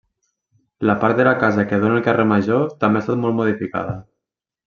[0.89, 3.93] La part de la casa que dóna al carrer Major també ha estat molt modificada.